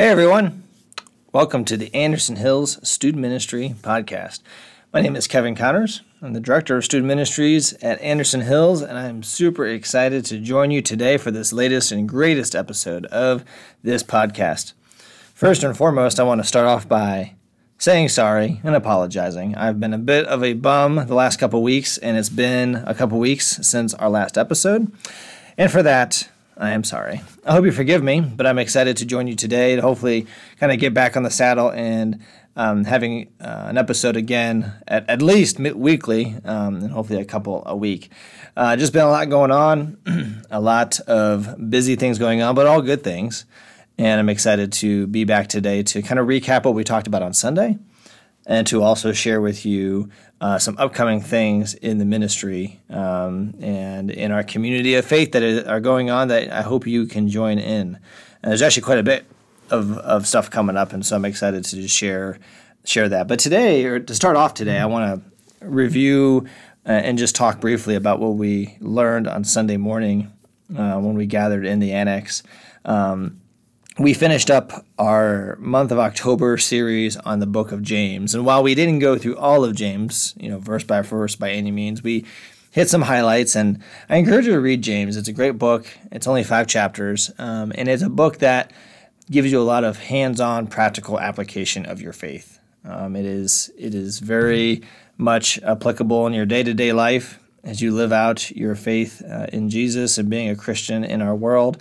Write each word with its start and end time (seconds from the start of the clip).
Hey 0.00 0.08
everyone, 0.08 0.62
welcome 1.30 1.62
to 1.66 1.76
the 1.76 1.94
Anderson 1.94 2.36
Hills 2.36 2.80
Student 2.88 3.20
Ministry 3.20 3.74
Podcast. 3.82 4.40
My 4.94 5.02
name 5.02 5.14
is 5.14 5.26
Kevin 5.26 5.54
Connors. 5.54 6.00
I'm 6.22 6.32
the 6.32 6.40
Director 6.40 6.78
of 6.78 6.86
Student 6.86 7.06
Ministries 7.06 7.74
at 7.82 8.00
Anderson 8.00 8.40
Hills, 8.40 8.80
and 8.80 8.96
I'm 8.96 9.22
super 9.22 9.66
excited 9.66 10.24
to 10.24 10.38
join 10.38 10.70
you 10.70 10.80
today 10.80 11.18
for 11.18 11.30
this 11.30 11.52
latest 11.52 11.92
and 11.92 12.08
greatest 12.08 12.54
episode 12.54 13.04
of 13.08 13.44
this 13.82 14.02
podcast. 14.02 14.72
First 15.34 15.62
and 15.62 15.76
foremost, 15.76 16.18
I 16.18 16.22
want 16.22 16.40
to 16.40 16.48
start 16.48 16.66
off 16.66 16.88
by 16.88 17.34
saying 17.76 18.08
sorry 18.08 18.58
and 18.64 18.74
apologizing. 18.74 19.54
I've 19.54 19.80
been 19.80 19.92
a 19.92 19.98
bit 19.98 20.24
of 20.24 20.42
a 20.42 20.54
bum 20.54 20.94
the 21.08 21.14
last 21.14 21.38
couple 21.38 21.62
weeks, 21.62 21.98
and 21.98 22.16
it's 22.16 22.30
been 22.30 22.76
a 22.86 22.94
couple 22.94 23.18
weeks 23.18 23.58
since 23.68 23.92
our 23.92 24.08
last 24.08 24.38
episode. 24.38 24.90
And 25.58 25.70
for 25.70 25.82
that, 25.82 26.30
I 26.60 26.72
am 26.72 26.84
sorry. 26.84 27.22
I 27.46 27.52
hope 27.52 27.64
you 27.64 27.72
forgive 27.72 28.02
me, 28.02 28.20
but 28.20 28.46
I'm 28.46 28.58
excited 28.58 28.98
to 28.98 29.06
join 29.06 29.26
you 29.26 29.34
today 29.34 29.76
to 29.76 29.82
hopefully 29.82 30.26
kind 30.58 30.70
of 30.70 30.78
get 30.78 30.92
back 30.92 31.16
on 31.16 31.22
the 31.22 31.30
saddle 31.30 31.72
and 31.72 32.22
um, 32.54 32.84
having 32.84 33.32
uh, 33.40 33.64
an 33.68 33.78
episode 33.78 34.14
again 34.14 34.70
at, 34.86 35.08
at 35.08 35.22
least 35.22 35.58
weekly 35.58 36.36
um, 36.44 36.76
and 36.76 36.90
hopefully 36.90 37.18
a 37.18 37.24
couple 37.24 37.62
a 37.64 37.74
week. 37.74 38.10
Uh, 38.58 38.76
just 38.76 38.92
been 38.92 39.04
a 39.04 39.08
lot 39.08 39.30
going 39.30 39.50
on, 39.50 40.44
a 40.50 40.60
lot 40.60 41.00
of 41.00 41.70
busy 41.70 41.96
things 41.96 42.18
going 42.18 42.42
on, 42.42 42.54
but 42.54 42.66
all 42.66 42.82
good 42.82 43.02
things. 43.02 43.46
And 43.96 44.20
I'm 44.20 44.28
excited 44.28 44.70
to 44.74 45.06
be 45.06 45.24
back 45.24 45.48
today 45.48 45.82
to 45.84 46.02
kind 46.02 46.18
of 46.18 46.26
recap 46.26 46.64
what 46.64 46.74
we 46.74 46.84
talked 46.84 47.06
about 47.06 47.22
on 47.22 47.32
Sunday 47.32 47.78
and 48.46 48.66
to 48.66 48.82
also 48.82 49.12
share 49.12 49.40
with 49.40 49.64
you 49.64 50.10
uh, 50.40 50.58
some 50.58 50.76
upcoming 50.78 51.20
things 51.20 51.74
in 51.74 51.98
the 51.98 52.04
ministry 52.04 52.80
um, 52.88 53.54
and 53.60 54.10
in 54.10 54.32
our 54.32 54.42
community 54.42 54.94
of 54.94 55.04
faith 55.04 55.32
that 55.32 55.66
are 55.66 55.80
going 55.80 56.10
on 56.10 56.28
that 56.28 56.50
I 56.50 56.62
hope 56.62 56.86
you 56.86 57.06
can 57.06 57.28
join 57.28 57.58
in. 57.58 57.98
And 58.42 58.50
there's 58.50 58.62
actually 58.62 58.82
quite 58.82 58.98
a 58.98 59.02
bit 59.02 59.26
of, 59.70 59.98
of 59.98 60.26
stuff 60.26 60.50
coming 60.50 60.76
up, 60.76 60.92
and 60.92 61.04
so 61.04 61.16
I'm 61.16 61.24
excited 61.24 61.64
to 61.64 61.76
just 61.76 61.96
share 61.96 62.38
share 62.84 63.08
that. 63.10 63.28
But 63.28 63.38
today, 63.38 63.84
or 63.84 64.00
to 64.00 64.14
start 64.14 64.36
off 64.36 64.54
today, 64.54 64.78
I 64.78 64.86
want 64.86 65.22
to 65.60 65.66
review 65.66 66.46
uh, 66.86 66.92
and 66.92 67.18
just 67.18 67.36
talk 67.36 67.60
briefly 67.60 67.94
about 67.94 68.20
what 68.20 68.34
we 68.34 68.76
learned 68.80 69.28
on 69.28 69.44
Sunday 69.44 69.76
morning 69.76 70.32
uh, 70.76 70.98
when 70.98 71.14
we 71.14 71.26
gathered 71.26 71.66
in 71.66 71.78
the 71.78 71.92
annex. 71.92 72.42
Um, 72.84 73.40
we 74.00 74.14
finished 74.14 74.50
up 74.50 74.86
our 74.98 75.56
month 75.60 75.92
of 75.92 75.98
October 75.98 76.56
series 76.56 77.18
on 77.18 77.38
the 77.38 77.46
book 77.46 77.70
of 77.70 77.82
James. 77.82 78.34
And 78.34 78.46
while 78.46 78.62
we 78.62 78.74
didn't 78.74 79.00
go 79.00 79.18
through 79.18 79.36
all 79.36 79.62
of 79.62 79.76
James, 79.76 80.34
you 80.40 80.48
know, 80.48 80.58
verse 80.58 80.84
by 80.84 81.02
verse 81.02 81.36
by 81.36 81.50
any 81.50 81.70
means, 81.70 82.02
we 82.02 82.24
hit 82.70 82.88
some 82.88 83.02
highlights. 83.02 83.54
And 83.54 83.82
I 84.08 84.16
encourage 84.16 84.46
you 84.46 84.52
to 84.52 84.60
read 84.60 84.80
James. 84.80 85.18
It's 85.18 85.28
a 85.28 85.34
great 85.34 85.58
book. 85.58 85.86
It's 86.10 86.26
only 86.26 86.44
five 86.44 86.66
chapters. 86.66 87.30
Um, 87.36 87.72
and 87.74 87.88
it's 87.90 88.02
a 88.02 88.08
book 88.08 88.38
that 88.38 88.72
gives 89.30 89.52
you 89.52 89.60
a 89.60 89.62
lot 89.62 89.84
of 89.84 89.98
hands 89.98 90.40
on 90.40 90.66
practical 90.66 91.20
application 91.20 91.84
of 91.84 92.00
your 92.00 92.14
faith. 92.14 92.58
Um, 92.86 93.14
it 93.14 93.26
is 93.26 93.70
it 93.76 93.94
is 93.94 94.18
very 94.18 94.80
much 95.18 95.62
applicable 95.62 96.26
in 96.26 96.32
your 96.32 96.46
day 96.46 96.62
to 96.62 96.72
day 96.72 96.94
life 96.94 97.38
as 97.64 97.82
you 97.82 97.94
live 97.94 98.12
out 98.12 98.50
your 98.50 98.76
faith 98.76 99.22
uh, 99.30 99.48
in 99.52 99.68
Jesus 99.68 100.16
and 100.16 100.30
being 100.30 100.48
a 100.48 100.56
Christian 100.56 101.04
in 101.04 101.20
our 101.20 101.34
world. 101.34 101.76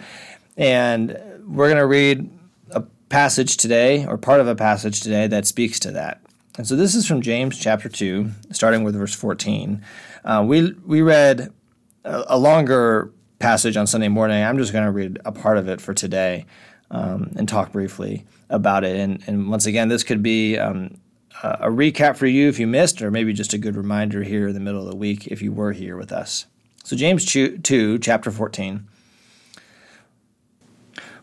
And 0.58 1.18
we're 1.50 1.68
going 1.68 1.78
to 1.78 1.88
read 1.88 2.30
a 2.72 2.82
passage 3.10 3.58
today, 3.58 4.06
or 4.06 4.18
part 4.18 4.40
of 4.40 4.48
a 4.48 4.56
passage 4.56 5.02
today, 5.02 5.28
that 5.28 5.48
speaks 5.48 5.80
to 5.80 5.92
that. 5.92 6.22
And 6.58 6.68
so 6.68 6.76
this 6.76 6.94
is 6.94 7.08
from 7.08 7.22
James 7.22 7.58
chapter 7.58 7.90
2, 7.90 8.30
starting 8.52 8.84
with 8.84 8.96
verse 8.96 9.16
14. 9.16 9.82
Uh, 10.24 10.44
we, 10.46 10.72
we 10.86 11.02
read 11.02 11.52
a, 12.04 12.24
a, 12.28 12.38
longer 12.38 13.12
passage 13.40 13.78
on 13.78 13.88
Sunday 13.88 14.10
morning. 14.10 14.44
I'm 14.44 14.58
just 14.58 14.74
going 14.74 14.86
to 14.86 14.92
read 14.92 15.20
a 15.26 15.32
part 15.32 15.58
of 15.58 15.68
it 15.70 15.82
for 15.82 15.94
today 15.94 16.46
um, 16.92 17.32
and 17.36 17.48
talk 17.48 17.72
briefly 17.72 18.26
about 18.50 18.84
it. 18.84 18.98
And, 18.98 19.24
and 19.26 19.50
once 19.50 19.66
again, 19.66 19.88
this 19.88 20.04
could 20.04 20.22
be 20.22 20.58
um, 20.58 20.98
a 21.42 21.70
recap 21.70 22.18
for 22.18 22.28
you 22.28 22.50
if 22.50 22.60
you 22.60 22.68
missed, 22.68 23.02
or 23.02 23.10
maybe 23.10 23.32
just 23.34 23.54
a 23.54 23.58
good 23.58 23.78
reminder 23.78 24.24
here 24.24 24.50
in 24.50 24.54
the 24.54 24.60
middle 24.60 24.84
of 24.84 24.90
the 24.90 24.98
week 24.98 25.28
if 25.28 25.42
you 25.42 25.52
were 25.52 25.72
here 25.72 25.96
with 25.96 26.12
us. 26.12 26.46
So, 26.84 26.96
James 26.96 27.26
2, 27.26 28.00
chapter 28.00 28.32
14. 28.32 28.88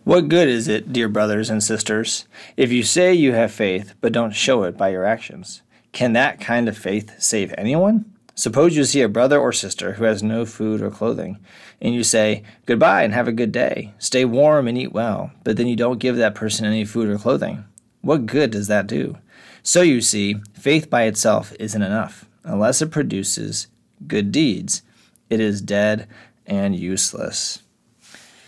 What 0.06 0.28
good 0.28 0.46
is 0.46 0.68
it, 0.68 0.92
dear 0.92 1.08
brothers 1.08 1.50
and 1.50 1.60
sisters, 1.60 2.28
if 2.56 2.70
you 2.70 2.84
say 2.84 3.12
you 3.12 3.32
have 3.32 3.50
faith 3.50 3.94
but 4.00 4.12
don't 4.12 4.30
show 4.30 4.62
it 4.62 4.78
by 4.78 4.90
your 4.90 5.04
actions? 5.04 5.62
Can 5.90 6.12
that 6.12 6.38
kind 6.38 6.68
of 6.68 6.78
faith 6.78 7.20
save 7.20 7.52
anyone? 7.58 8.04
Suppose 8.36 8.76
you 8.76 8.84
see 8.84 9.02
a 9.02 9.08
brother 9.08 9.36
or 9.36 9.52
sister 9.52 9.94
who 9.94 10.04
has 10.04 10.22
no 10.22 10.46
food 10.46 10.80
or 10.80 10.92
clothing, 10.92 11.40
and 11.80 11.92
you 11.92 12.04
say, 12.04 12.44
Goodbye 12.66 13.02
and 13.02 13.14
have 13.14 13.26
a 13.26 13.32
good 13.32 13.50
day. 13.50 13.94
Stay 13.98 14.24
warm 14.24 14.68
and 14.68 14.78
eat 14.78 14.92
well, 14.92 15.32
but 15.42 15.56
then 15.56 15.66
you 15.66 15.74
don't 15.74 15.98
give 15.98 16.14
that 16.18 16.36
person 16.36 16.64
any 16.64 16.84
food 16.84 17.08
or 17.08 17.18
clothing. 17.18 17.64
What 18.00 18.26
good 18.26 18.52
does 18.52 18.68
that 18.68 18.86
do? 18.86 19.18
So 19.64 19.82
you 19.82 20.00
see, 20.00 20.36
faith 20.52 20.88
by 20.88 21.02
itself 21.06 21.52
isn't 21.58 21.82
enough. 21.82 22.26
Unless 22.44 22.80
it 22.80 22.92
produces 22.92 23.66
good 24.06 24.30
deeds, 24.30 24.82
it 25.30 25.40
is 25.40 25.60
dead 25.60 26.06
and 26.46 26.76
useless. 26.76 27.64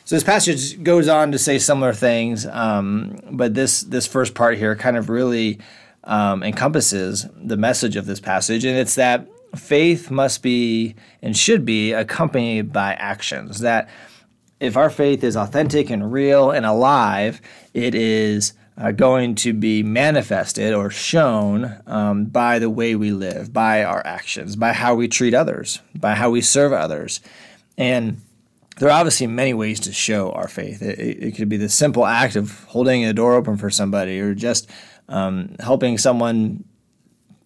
So 0.08 0.16
this 0.16 0.24
passage 0.24 0.82
goes 0.82 1.06
on 1.06 1.32
to 1.32 1.38
say 1.38 1.58
similar 1.58 1.92
things, 1.92 2.46
um, 2.46 3.20
but 3.30 3.52
this 3.52 3.82
this 3.82 4.06
first 4.06 4.34
part 4.34 4.56
here 4.56 4.74
kind 4.74 4.96
of 4.96 5.10
really 5.10 5.58
um, 6.04 6.42
encompasses 6.42 7.26
the 7.36 7.58
message 7.58 7.94
of 7.94 8.06
this 8.06 8.18
passage, 8.18 8.64
and 8.64 8.78
it's 8.78 8.94
that 8.94 9.28
faith 9.54 10.10
must 10.10 10.42
be 10.42 10.94
and 11.20 11.36
should 11.36 11.66
be 11.66 11.92
accompanied 11.92 12.72
by 12.72 12.94
actions. 12.94 13.60
That 13.60 13.90
if 14.60 14.78
our 14.78 14.88
faith 14.88 15.22
is 15.22 15.36
authentic 15.36 15.90
and 15.90 16.10
real 16.10 16.52
and 16.52 16.64
alive, 16.64 17.42
it 17.74 17.94
is 17.94 18.54
uh, 18.78 18.92
going 18.92 19.34
to 19.34 19.52
be 19.52 19.82
manifested 19.82 20.72
or 20.72 20.88
shown 20.88 21.82
um, 21.86 22.24
by 22.24 22.58
the 22.58 22.70
way 22.70 22.96
we 22.96 23.10
live, 23.10 23.52
by 23.52 23.84
our 23.84 24.00
actions, 24.06 24.56
by 24.56 24.72
how 24.72 24.94
we 24.94 25.06
treat 25.06 25.34
others, 25.34 25.82
by 25.94 26.14
how 26.14 26.30
we 26.30 26.40
serve 26.40 26.72
others, 26.72 27.20
and 27.76 28.22
there 28.78 28.88
are 28.88 28.98
obviously 28.98 29.26
many 29.26 29.54
ways 29.54 29.80
to 29.80 29.92
show 29.92 30.30
our 30.32 30.48
faith. 30.48 30.82
It, 30.82 30.98
it, 30.98 31.36
could 31.36 31.48
be 31.48 31.56
the 31.56 31.68
simple 31.68 32.06
act 32.06 32.36
of 32.36 32.64
holding 32.64 33.04
a 33.04 33.12
door 33.12 33.34
open 33.34 33.56
for 33.56 33.70
somebody, 33.70 34.20
or 34.20 34.34
just 34.34 34.70
um, 35.08 35.56
helping 35.60 35.98
someone 35.98 36.64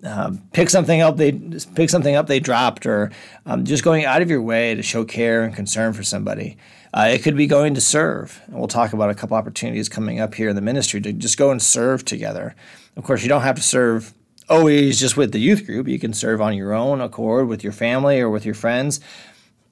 uh, 0.05 0.33
pick 0.53 0.69
something 0.69 1.01
up 1.01 1.17
they 1.17 1.33
pick 1.75 1.89
something 1.89 2.15
up 2.15 2.27
they 2.27 2.41
dropped, 2.41 2.87
or 2.87 3.11
um, 3.47 3.65
just 3.65 3.85
going 3.85 4.05
out 4.05 4.23
of 4.23 4.31
your 4.31 4.43
way 4.43 4.75
to 4.75 4.83
show 4.83 5.05
care 5.05 5.43
and 5.43 5.55
concern 5.55 5.93
for 5.93 6.03
somebody. 6.03 6.57
Uh, 6.95 7.09
it 7.11 7.23
could 7.23 7.37
be 7.37 7.47
going 7.47 7.73
to 7.75 7.81
serve. 7.81 8.43
And 8.47 8.57
we'll 8.57 8.69
talk 8.69 8.93
about 8.93 9.09
a 9.09 9.15
couple 9.15 9.37
opportunities 9.37 9.89
coming 9.89 10.21
up 10.21 10.35
here 10.35 10.51
in 10.51 10.57
the 10.57 10.63
ministry 10.63 11.01
to 11.01 11.13
just 11.13 11.39
go 11.39 11.51
and 11.51 11.63
serve 11.63 12.05
together. 12.05 12.55
Of 12.97 13.05
course, 13.05 13.23
you 13.23 13.31
don't 13.31 13.43
have 13.43 13.57
to 13.57 13.63
serve 13.63 14.13
always 14.49 15.01
just 15.01 15.17
with 15.17 15.33
the 15.33 15.39
youth 15.39 15.65
group. 15.65 15.89
You 15.89 15.99
can 15.99 16.13
serve 16.13 16.43
on 16.43 16.55
your 16.55 16.75
own 16.75 17.01
accord 17.01 17.49
with 17.49 17.65
your 17.65 17.73
family 17.73 18.21
or 18.21 18.29
with 18.29 18.45
your 18.45 18.55
friends. 18.55 19.01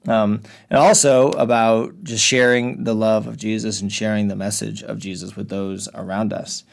Um, 0.07 0.41
and 0.69 0.79
also 0.79 1.29
about 1.31 2.03
just 2.03 2.23
sharing 2.23 2.85
the 2.85 2.95
love 2.95 3.27
of 3.27 3.37
Jesus 3.37 3.81
and 3.81 3.91
sharing 3.91 4.27
the 4.27 4.35
message 4.35 4.81
of 4.81 4.97
Jesus 4.97 5.35
with 5.35 5.49
those 5.49 5.87
around 5.93 6.33
us. 6.33 6.63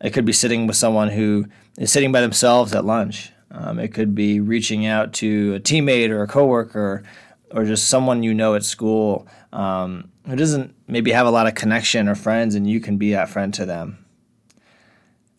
It 0.00 0.10
could 0.10 0.24
be 0.24 0.32
sitting 0.32 0.66
with 0.66 0.76
someone 0.76 1.10
who 1.10 1.46
is 1.78 1.92
sitting 1.92 2.10
by 2.10 2.20
themselves 2.20 2.74
at 2.74 2.84
lunch. 2.84 3.30
Um, 3.52 3.78
it 3.78 3.94
could 3.94 4.14
be 4.14 4.40
reaching 4.40 4.84
out 4.84 5.12
to 5.14 5.54
a 5.54 5.60
teammate 5.60 6.10
or 6.10 6.22
a 6.22 6.26
coworker 6.26 7.04
or 7.52 7.64
just 7.64 7.88
someone 7.88 8.22
you 8.22 8.34
know 8.34 8.54
at 8.54 8.64
school 8.64 9.26
um, 9.52 10.10
who 10.26 10.36
doesn't 10.36 10.74
maybe 10.88 11.12
have 11.12 11.26
a 11.26 11.30
lot 11.30 11.46
of 11.46 11.54
connection 11.54 12.08
or 12.08 12.14
friends, 12.14 12.54
and 12.54 12.68
you 12.68 12.80
can 12.80 12.96
be 12.96 13.12
that 13.12 13.28
friend 13.28 13.52
to 13.54 13.66
them. 13.66 14.04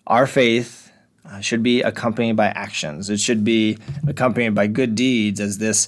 Our 0.06 0.28
faith 0.28 0.92
uh, 1.26 1.40
should 1.40 1.64
be 1.64 1.82
accompanied 1.82 2.36
by 2.36 2.48
actions. 2.48 3.09
It 3.09 3.20
should 3.20 3.44
be 3.44 3.78
accompanied 4.08 4.53
by 4.53 4.68
good 4.68 4.96
deeds, 4.96 5.40
as 5.40 5.58
this 5.58 5.88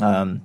um, 0.00 0.42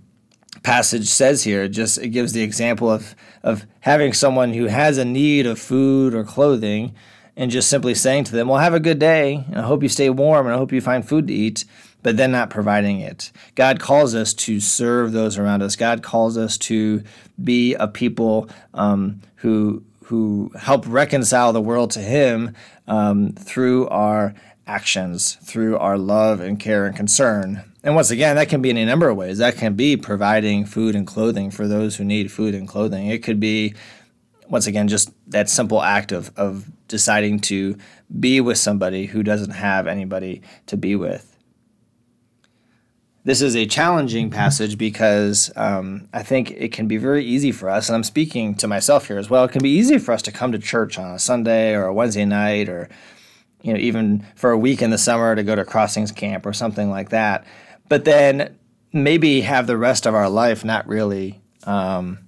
passage 0.66 1.08
says 1.08 1.44
here. 1.44 1.68
Just 1.68 2.00
it 2.00 2.10
gives 2.10 2.34
the 2.34 2.42
example 2.42 2.92
of 2.92 3.16
of 3.44 3.66
having 3.82 4.12
someone 4.12 4.54
who 4.54 4.66
has 4.66 4.98
a 4.98 5.06
need 5.06 5.46
of 5.46 5.60
food 5.60 6.16
or 6.16 6.24
clothing, 6.24 6.96
and 7.38 7.52
just 7.52 7.70
simply 7.70 7.94
saying 7.94 8.24
to 8.26 8.32
them, 8.32 8.48
"Well, 8.48 8.60
have 8.60 8.74
a 8.74 8.80
good 8.80 9.00
day, 9.00 9.46
and 9.48 9.58
I 9.58 9.62
hope 9.62 9.84
you 9.84 9.90
stay 9.90 10.10
warm, 10.10 10.48
and 10.48 10.56
I 10.56 10.58
hope 10.58 10.74
you 10.74 10.82
find 10.82 11.08
food 11.08 11.28
to 11.28 11.34
eat." 11.34 11.64
But 12.02 12.18
then 12.18 12.32
not 12.32 12.52
providing 12.52 13.00
it. 13.00 13.32
God 13.56 13.80
calls 13.80 14.14
us 14.14 14.34
to 14.36 14.60
serve 14.60 15.12
those 15.12 15.40
around 15.40 15.64
us. 15.64 15.76
God 15.76 16.04
calls 16.04 16.38
us 16.38 16.56
to 16.60 17.02
be 17.44 17.74
a 17.76 17.88
people 17.88 18.50
um, 18.74 19.22
who 19.38 19.84
who 20.06 20.52
help 20.60 20.86
reconcile 20.88 21.54
the 21.54 21.62
world 21.62 21.92
to 21.92 22.00
Him 22.00 22.56
um, 22.88 23.34
through 23.34 23.88
our 23.90 24.34
actions, 24.68 25.36
through 25.44 25.78
our 25.78 25.98
love 25.98 26.40
and 26.40 26.60
care 26.60 26.86
and 26.86 26.96
concern. 26.96 27.64
And 27.86 27.94
once 27.94 28.10
again, 28.10 28.36
that 28.38 28.50
can 28.50 28.64
be 28.64 28.72
in 28.72 28.78
a 28.78 28.86
number 28.86 29.08
of 29.10 29.16
ways. 29.16 29.38
That 29.38 29.58
can 29.58 29.76
be 29.76 29.96
providing 29.96 30.66
food 30.66 30.96
and 30.96 31.06
clothing 31.06 31.52
for 31.52 31.68
those 31.68 31.96
who 31.96 32.04
need 32.04 32.32
food 32.32 32.56
and 32.56 32.68
clothing. 32.68 33.06
It 33.06 33.20
could 33.20 33.40
be, 33.40 33.76
once 34.50 34.66
again, 34.66 34.88
just 34.88 35.12
that 35.28 35.50
simple 35.50 35.84
act 35.84 36.12
of, 36.12 36.32
of 36.36 36.66
deciding 36.88 37.42
to 37.42 37.78
be 38.20 38.42
with 38.42 38.58
somebody 38.58 39.06
who 39.06 39.22
doesn't 39.22 39.52
have 39.52 39.86
anybody 39.86 40.42
to 40.66 40.76
be 40.76 40.96
with. 40.96 41.32
this 43.24 43.42
is 43.42 43.56
a 43.56 43.66
challenging 43.66 44.30
passage 44.30 44.78
because 44.78 45.52
um, 45.56 46.08
I 46.14 46.22
think 46.24 46.52
it 46.52 46.72
can 46.72 46.88
be 46.88 46.98
very 46.98 47.24
easy 47.26 47.52
for 47.52 47.70
us, 47.70 47.90
and 47.90 47.96
I'm 47.96 48.04
speaking 48.04 48.56
to 48.56 48.68
myself 48.68 49.08
here 49.08 49.18
as 49.18 49.30
well. 49.32 49.46
It 49.46 49.52
can 49.52 49.64
be 49.64 49.72
easy 49.72 49.98
for 49.98 50.12
us 50.12 50.22
to 50.24 50.32
come 50.32 50.52
to 50.52 50.60
church 50.60 51.00
on 51.00 51.12
a 51.12 51.20
Sunday 51.20 51.76
or 51.76 51.86
a 51.86 51.94
Wednesday 51.94 52.26
night, 52.26 52.70
or 52.70 52.88
you 53.64 53.74
know, 53.74 53.80
even 53.80 54.26
for 54.36 54.52
a 54.52 54.58
week 54.58 54.84
in 54.84 54.92
the 54.92 54.98
summer 54.98 55.36
to 55.36 55.42
go 55.44 55.56
to 55.56 55.66
crossings 55.66 56.12
camp 56.12 56.46
or 56.46 56.54
something 56.54 56.92
like 56.92 57.10
that. 57.10 57.46
But 57.88 58.06
then 58.06 58.58
maybe 58.92 59.42
have 59.42 59.68
the 59.68 59.78
rest 59.78 60.06
of 60.06 60.16
our 60.16 60.30
life 60.30 60.64
not 60.66 60.88
really 60.88 61.42
um, 61.64 62.20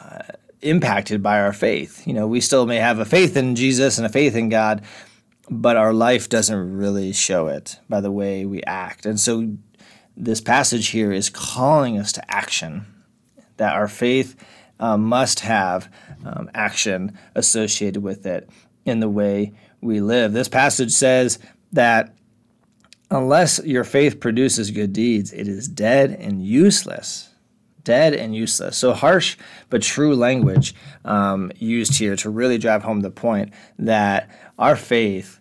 uh, 0.00 0.22
impacted 0.60 1.22
by 1.22 1.40
our 1.40 1.52
faith. 1.52 2.06
You 2.06 2.14
know, 2.14 2.26
we 2.26 2.40
still 2.40 2.66
may 2.66 2.76
have 2.76 2.98
a 2.98 3.04
faith 3.04 3.36
in 3.36 3.54
Jesus 3.54 3.96
and 3.96 4.06
a 4.06 4.10
faith 4.10 4.34
in 4.34 4.48
God, 4.48 4.82
but 5.48 5.76
our 5.76 5.92
life 5.92 6.28
doesn't 6.28 6.76
really 6.76 7.12
show 7.12 7.48
it 7.48 7.78
by 7.88 8.00
the 8.00 8.12
way 8.12 8.44
we 8.44 8.62
act. 8.64 9.06
And 9.06 9.18
so 9.18 9.56
this 10.16 10.40
passage 10.40 10.88
here 10.88 11.12
is 11.12 11.30
calling 11.30 11.98
us 11.98 12.12
to 12.12 12.30
action, 12.30 12.86
that 13.56 13.74
our 13.74 13.88
faith 13.88 14.36
uh, 14.78 14.96
must 14.96 15.40
have 15.40 15.90
um, 16.24 16.50
action 16.54 17.16
associated 17.34 18.02
with 18.02 18.26
it 18.26 18.48
in 18.84 19.00
the 19.00 19.08
way 19.08 19.52
we 19.80 20.00
live. 20.00 20.32
This 20.32 20.48
passage 20.48 20.92
says 20.92 21.38
that 21.72 22.14
unless 23.10 23.62
your 23.64 23.84
faith 23.84 24.20
produces 24.20 24.70
good 24.70 24.92
deeds, 24.92 25.32
it 25.32 25.48
is 25.48 25.68
dead 25.68 26.10
and 26.10 26.44
useless. 26.44 27.28
Dead 27.82 28.14
and 28.14 28.34
useless. 28.34 28.76
So 28.76 28.92
harsh 28.92 29.36
but 29.70 29.82
true 29.82 30.14
language 30.14 30.74
um, 31.04 31.50
used 31.56 31.98
here 31.98 32.14
to 32.16 32.30
really 32.30 32.58
drive 32.58 32.82
home 32.82 33.00
the 33.00 33.10
point 33.10 33.52
that 33.78 34.28
our 34.58 34.76
faith 34.76 35.40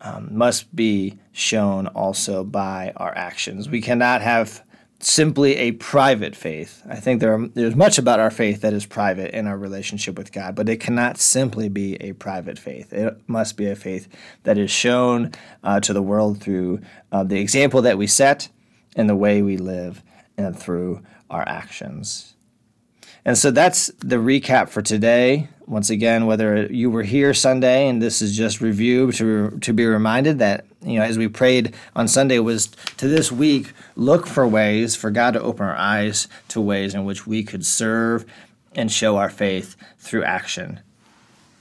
um, 0.00 0.36
must 0.36 0.74
be 0.74 1.18
shown 1.32 1.86
also 1.86 2.44
by 2.44 2.92
our 2.96 3.16
actions. 3.16 3.68
We 3.68 3.80
cannot 3.80 4.20
have 4.20 4.62
simply 5.00 5.56
a 5.56 5.72
private 5.72 6.34
faith. 6.34 6.82
I 6.88 6.96
think 6.96 7.20
there 7.20 7.34
are, 7.34 7.48
there's 7.48 7.76
much 7.76 7.98
about 7.98 8.20
our 8.20 8.30
faith 8.30 8.60
that 8.62 8.72
is 8.72 8.86
private 8.86 9.34
in 9.34 9.46
our 9.46 9.58
relationship 9.58 10.16
with 10.16 10.32
God, 10.32 10.54
but 10.54 10.68
it 10.68 10.80
cannot 10.80 11.18
simply 11.18 11.68
be 11.68 11.96
a 11.96 12.12
private 12.12 12.58
faith. 12.58 12.92
It 12.92 13.20
must 13.26 13.56
be 13.56 13.66
a 13.66 13.76
faith 13.76 14.08
that 14.44 14.58
is 14.58 14.70
shown 14.70 15.32
uh, 15.62 15.80
to 15.80 15.92
the 15.92 16.02
world 16.02 16.40
through 16.40 16.80
uh, 17.12 17.24
the 17.24 17.40
example 17.40 17.82
that 17.82 17.98
we 17.98 18.06
set 18.06 18.48
and 18.94 19.08
the 19.08 19.16
way 19.16 19.42
we 19.42 19.56
live 19.56 20.02
and 20.38 20.58
through 20.58 21.02
our 21.28 21.46
actions. 21.46 22.35
And 23.26 23.36
so 23.36 23.50
that's 23.50 23.88
the 23.98 24.16
recap 24.16 24.68
for 24.68 24.82
today. 24.82 25.48
Once 25.66 25.90
again, 25.90 26.26
whether 26.26 26.66
you 26.66 26.88
were 26.88 27.02
here 27.02 27.34
Sunday 27.34 27.88
and 27.88 28.00
this 28.00 28.22
is 28.22 28.36
just 28.36 28.60
review 28.60 29.10
to, 29.10 29.58
to 29.62 29.72
be 29.72 29.84
reminded 29.84 30.38
that, 30.38 30.64
you 30.80 31.00
know, 31.00 31.04
as 31.04 31.18
we 31.18 31.26
prayed 31.26 31.74
on 31.96 32.06
Sunday 32.06 32.38
was 32.38 32.68
to 32.98 33.08
this 33.08 33.32
week, 33.32 33.72
look 33.96 34.28
for 34.28 34.46
ways 34.46 34.94
for 34.94 35.10
God 35.10 35.32
to 35.32 35.42
open 35.42 35.66
our 35.66 35.74
eyes 35.74 36.28
to 36.50 36.60
ways 36.60 36.94
in 36.94 37.04
which 37.04 37.26
we 37.26 37.42
could 37.42 37.66
serve 37.66 38.24
and 38.76 38.92
show 38.92 39.16
our 39.16 39.28
faith 39.28 39.74
through 39.98 40.22
action. 40.22 40.78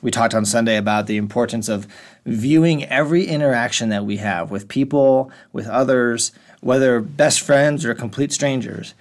We 0.04 0.12
talked 0.12 0.36
on 0.36 0.46
Sunday 0.46 0.78
about 0.78 1.08
the 1.08 1.18
importance 1.18 1.68
of 1.68 1.88
viewing 2.28 2.84
every 2.84 3.26
interaction 3.26 3.90
that 3.90 4.06
we 4.06 4.18
have 4.18 4.52
with 4.52 4.68
people, 4.68 5.32
with 5.52 5.68
others, 5.68 6.32
whether 6.62 7.00
best 7.00 7.42
friends 7.42 7.86
or 7.86 7.96
complete 7.96 8.32
strangers, 8.32 8.94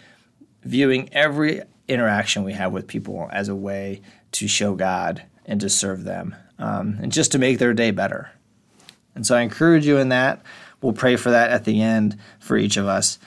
viewing 0.62 1.12
every 1.12 1.60
interaction 1.88 2.44
we 2.44 2.52
have 2.52 2.72
with 2.72 2.86
people 2.86 3.28
as 3.32 3.48
a 3.48 3.54
way 3.54 4.00
to 4.32 4.48
show 4.48 4.74
God 4.74 5.22
and 5.46 5.60
to 5.60 5.68
serve 5.68 6.04
them 6.04 6.34
um, 6.58 6.98
and 7.02 7.12
just 7.12 7.32
to 7.32 7.38
make 7.38 7.58
their 7.58 7.74
day 7.74 7.90
better. 7.90 8.30
And 9.14 9.26
so 9.26 9.36
I 9.36 9.42
encourage 9.42 9.86
you 9.86 9.98
in 9.98 10.08
that. 10.08 10.42
We'll 10.80 10.92
pray 10.92 11.16
for 11.16 11.30
that 11.30 11.50
at 11.50 11.64
the 11.64 11.80
end 11.80 12.18
for 12.40 12.56
each 12.56 12.76
of 12.76 12.86
us. 12.86 13.18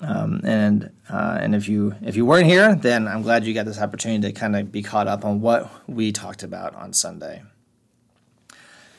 Um, 0.00 0.40
and 0.44 0.90
uh, 1.10 1.38
and 1.40 1.54
if 1.54 1.68
you 1.68 1.94
if 2.02 2.14
you 2.14 2.24
weren't 2.24 2.46
here, 2.46 2.74
then 2.74 3.08
I'm 3.08 3.22
glad 3.22 3.44
you 3.44 3.54
got 3.54 3.66
this 3.66 3.80
opportunity 3.80 4.32
to 4.32 4.38
kind 4.38 4.54
of 4.54 4.70
be 4.70 4.82
caught 4.82 5.08
up 5.08 5.24
on 5.24 5.40
what 5.40 5.70
we 5.88 6.12
talked 6.12 6.44
about 6.44 6.74
on 6.76 6.92
Sunday. 6.92 7.42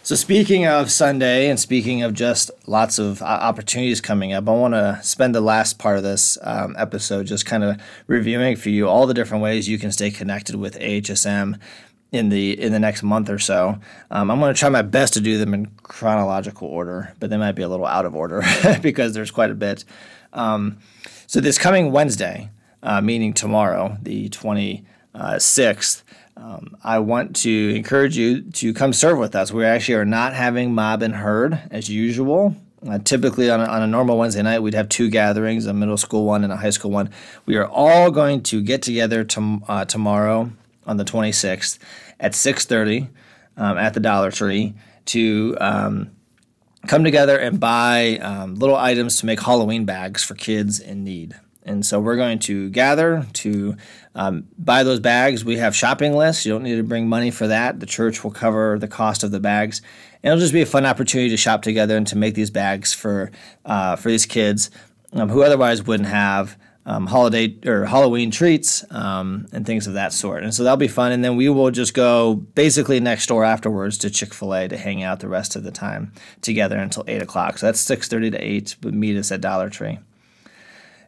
So, 0.10 0.16
speaking 0.16 0.66
of 0.66 0.90
Sunday 0.90 1.52
and 1.52 1.60
speaking 1.60 2.02
of 2.02 2.16
just 2.16 2.50
lots 2.66 2.98
of 2.98 3.22
opportunities 3.22 4.02
coming 4.02 4.34
up, 4.34 4.50
I 4.50 4.54
want 4.54 4.74
to 4.74 5.00
spend 5.04 5.36
the 5.36 5.40
last 5.40 5.78
part 5.78 5.98
of 5.98 6.04
this 6.04 6.36
um, 6.42 6.76
episode 6.80 7.28
just 7.28 7.46
kind 7.46 7.64
of 7.64 7.80
reviewing 8.08 8.56
for 8.56 8.70
you 8.70 8.90
all 8.90 9.06
the 9.06 9.14
different 9.14 9.44
ways 9.44 9.70
you 9.70 9.78
can 9.78 9.92
stay 9.92 10.10
connected 10.10 10.56
with 10.56 10.80
AHSM 10.80 11.60
in 12.12 12.30
the 12.30 12.60
in 12.60 12.72
the 12.72 12.80
next 12.80 13.04
month 13.04 13.30
or 13.30 13.38
so. 13.38 13.78
Um, 14.10 14.32
I'm 14.32 14.40
going 14.40 14.52
to 14.52 14.60
try 14.60 14.70
my 14.70 14.82
best 14.82 15.14
to 15.14 15.22
do 15.22 15.38
them 15.38 15.54
in 15.54 15.68
chronological 15.84 16.68
order, 16.68 17.14
but 17.20 17.30
they 17.30 17.38
might 17.38 17.52
be 17.52 17.62
a 17.62 17.70
little 17.70 17.86
out 17.86 18.08
of 18.08 18.16
order 18.16 18.42
because 18.82 19.14
there's 19.14 19.30
quite 19.30 19.52
a 19.52 19.54
bit. 19.54 19.86
Um, 20.34 20.80
so, 21.28 21.40
this 21.40 21.60
coming 21.60 21.92
Wednesday, 21.92 22.50
uh, 22.82 23.00
meaning 23.00 23.32
tomorrow, 23.32 23.96
the 24.02 24.28
26th, 24.30 26.02
um, 26.40 26.78
I 26.84 27.00
want 27.00 27.36
to 27.38 27.76
encourage 27.76 28.18
you 28.18 28.42
to 28.52 28.74
come 28.74 28.94
serve 28.94 29.18
with 29.18 29.36
us. 29.36 29.52
We 29.52 29.66
actually 29.66 29.96
are 29.96 30.06
not 30.06 30.34
having 30.34 30.74
mob 30.74 31.02
and 31.02 31.16
herd 31.16 31.60
as 31.70 31.90
usual. 31.90 32.56
Uh, 32.88 32.98
typically, 33.00 33.50
on 33.50 33.60
a, 33.60 33.66
on 33.66 33.82
a 33.82 33.88
normal 33.88 34.18
Wednesday 34.18 34.42
night, 34.42 34.60
we'd 34.60 34.74
have 34.74 34.88
two 34.88 35.10
gatherings 35.10 35.66
a 35.66 35.74
middle 35.74 35.98
school 35.98 36.26
one 36.26 36.46
and 36.46 36.54
a 36.54 36.56
high 36.56 36.70
school 36.70 36.92
one. 36.92 37.10
We 37.46 37.58
are 37.58 37.68
all 37.68 38.10
going 38.10 38.42
to 38.44 38.62
get 38.62 38.82
together 38.82 39.26
to, 39.26 39.62
uh, 39.68 39.84
tomorrow 39.84 40.52
on 40.86 40.96
the 40.96 41.04
26th 41.04 41.78
at 42.22 42.32
6.30 42.32 43.10
um, 43.58 43.78
at 43.78 43.94
the 43.94 44.00
Dollar 44.00 44.32
Tree 44.32 44.76
to 45.08 45.58
um, 45.60 46.12
come 46.88 47.04
together 47.04 47.38
and 47.38 47.60
buy 47.60 48.18
um, 48.20 48.56
little 48.56 48.78
items 48.78 49.18
to 49.18 49.26
make 49.26 49.42
Halloween 49.42 49.84
bags 49.84 50.24
for 50.24 50.36
kids 50.36 50.80
in 50.80 51.04
need. 51.04 51.36
And 51.70 51.86
so 51.86 52.00
we're 52.00 52.16
going 52.16 52.40
to 52.40 52.70
gather 52.72 53.28
to 53.34 53.78
um, 54.16 54.48
buy 54.58 54.84
those 54.84 55.00
bags. 55.00 55.46
We 55.46 55.58
have 55.58 55.76
shopping 55.76 56.14
lists. 56.16 56.44
You 56.46 56.52
don't 56.52 56.64
need 56.64 56.78
to 56.78 56.84
bring 56.84 57.08
money 57.08 57.30
for 57.30 57.48
that. 57.48 57.80
The 57.80 57.86
church 57.86 58.24
will 58.24 58.32
cover 58.32 58.80
the 58.80 58.88
cost 58.88 59.24
of 59.24 59.30
the 59.30 59.40
bags. 59.40 59.82
And 60.24 60.32
it'll 60.32 60.42
just 60.42 60.52
be 60.52 60.64
a 60.64 60.66
fun 60.66 60.86
opportunity 60.86 61.30
to 61.30 61.38
shop 61.38 61.62
together 61.62 61.96
and 61.96 62.08
to 62.08 62.18
make 62.18 62.34
these 62.34 62.50
bags 62.50 62.92
for 62.94 63.32
uh, 63.66 63.96
for 63.96 64.10
these 64.10 64.26
kids 64.26 64.72
um, 65.14 65.30
who 65.30 65.44
otherwise 65.44 65.84
wouldn't 65.84 66.10
have 66.10 66.58
um, 66.88 67.06
holiday 67.06 67.56
or 67.68 67.86
Halloween 67.86 68.32
treats 68.32 68.84
um, 68.92 69.46
and 69.54 69.64
things 69.64 69.86
of 69.86 69.94
that 69.94 70.12
sort. 70.12 70.44
And 70.44 70.54
so 70.54 70.64
that'll 70.64 70.78
be 70.78 70.88
fun. 70.88 71.12
And 71.12 71.24
then 71.24 71.36
we 71.36 71.50
will 71.50 71.70
just 71.70 71.94
go 71.94 72.34
basically 72.34 73.00
next 73.00 73.28
door 73.28 73.46
afterwards 73.46 74.00
to 74.00 74.10
Chick 74.10 74.34
Fil 74.34 74.56
A 74.56 74.68
to 74.68 74.76
hang 74.76 75.04
out 75.04 75.20
the 75.20 75.30
rest 75.30 75.56
of 75.56 75.64
the 75.64 75.72
time 75.72 76.14
together 76.42 76.78
until 76.78 77.04
eight 77.08 77.22
o'clock. 77.22 77.60
So 77.60 77.68
that's 77.68 77.80
six 77.80 78.08
thirty 78.08 78.32
to 78.32 78.38
eight. 78.44 78.76
But 78.82 78.96
meet 78.96 79.18
us 79.18 79.32
at 79.32 79.42
Dollar 79.42 79.70
Tree. 79.70 80.00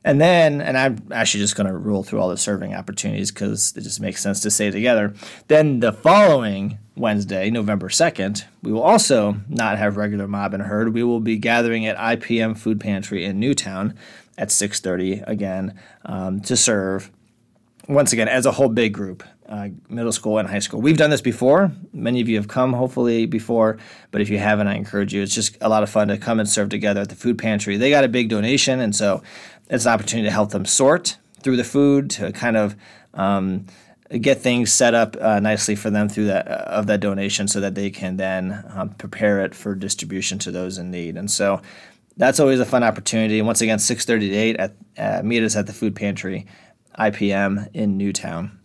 And 0.04 0.20
then, 0.20 0.62
and 0.62 0.78
I'm 0.78 0.98
actually 1.12 1.42
just 1.42 1.56
going 1.56 1.68
to 1.68 1.78
rule 1.78 2.04
through 2.04 2.20
all 2.20 2.30
the 2.30 2.38
serving 2.38 2.74
opportunities 2.74 3.32
because 3.32 3.76
it 3.78 3.82
just 3.82 4.02
makes 4.02 4.22
sense 4.22 4.40
to 4.42 4.52
say 4.52 4.72
together. 4.72 5.14
Then 5.48 5.80
the 5.80 5.94
following 5.94 6.80
Wednesday, 6.96 7.52
November 7.52 7.88
2nd, 7.88 8.44
we 8.64 8.72
will 8.72 8.82
also 8.82 9.38
not 9.48 9.78
have 9.78 9.98
regular 9.98 10.28
mob 10.28 10.54
and 10.56 10.64
herd. 10.64 10.94
We 10.94 11.04
will 11.04 11.20
be 11.20 11.38
gathering 11.38 11.86
at 11.86 11.98
IPM 11.98 12.58
Food 12.58 12.80
Pantry 12.80 13.26
in 13.26 13.40
Newtown 13.40 13.96
at 14.38 14.50
6.30 14.50 15.28
again 15.28 15.80
um, 16.04 16.42
to 16.42 16.58
serve, 16.58 17.12
once 17.94 18.14
again, 18.14 18.28
as 18.28 18.46
a 18.46 18.52
whole 18.52 18.70
big 18.70 18.94
group. 18.94 19.24
Uh, 19.48 19.68
middle 19.90 20.14
school 20.14 20.38
and 20.38 20.48
high 20.48 20.60
school. 20.60 20.80
We've 20.80 20.96
done 20.96 21.10
this 21.10 21.20
before. 21.20 21.74
Many 21.92 22.22
of 22.22 22.30
you 22.30 22.38
have 22.38 22.48
come, 22.48 22.72
hopefully, 22.72 23.26
before. 23.26 23.78
But 24.12 24.22
if 24.22 24.30
you 24.30 24.38
haven't, 24.38 24.68
I 24.68 24.76
encourage 24.76 25.14
you. 25.14 25.22
It's 25.22 25.36
just 25.36 25.58
a 25.60 25.68
lot 25.68 25.84
of 25.84 25.90
fun 25.90 26.08
to 26.08 26.18
come 26.18 26.40
and 26.40 26.48
serve 26.48 26.70
together 26.70 27.02
at 27.02 27.10
the 27.10 27.16
food 27.16 27.38
pantry. 27.38 27.76
They 27.76 27.90
got 27.90 28.06
a 28.06 28.08
big 28.08 28.30
donation, 28.30 28.80
and 28.80 28.96
so 28.96 29.22
it's 29.70 29.86
an 29.86 29.92
opportunity 29.92 30.30
to 30.30 30.32
help 30.32 30.52
them 30.52 30.64
sort 30.64 31.18
through 31.42 31.58
the 31.58 31.66
food 31.66 32.10
to 32.12 32.32
kind 32.32 32.56
of 32.56 32.78
um, 33.14 33.66
get 34.20 34.40
things 34.40 34.72
set 34.72 34.94
up 34.94 35.16
uh, 35.20 35.40
nicely 35.40 35.76
for 35.76 35.90
them 35.90 36.10
through 36.10 36.26
that 36.26 36.48
uh, 36.48 36.66
of 36.68 36.88
that 36.88 37.00
donation 37.00 37.48
so 37.48 37.60
that 37.60 37.76
they 37.76 37.90
can 37.90 38.18
then 38.18 38.64
um, 38.74 38.90
prepare 38.90 39.44
it 39.44 39.56
for 39.56 39.76
distribution 39.76 40.38
to 40.40 40.52
those 40.52 40.78
in 40.78 40.92
need 40.92 41.16
and 41.16 41.32
so 41.32 41.62
that's 42.18 42.40
always 42.40 42.60
a 42.60 42.66
fun 42.66 42.84
opportunity 42.84 43.42
once 43.42 43.62
again 43.62 43.78
6.30 43.78 44.20
to 44.20 44.36
8 44.36 44.56
at 44.58 44.76
uh, 44.98 45.22
meet 45.24 45.44
us 45.44 45.56
at 45.56 45.66
the 45.66 45.74
food 45.74 45.96
pantry 45.96 46.46
ipm 47.00 47.68
in 47.74 47.98
newtown 47.98 48.58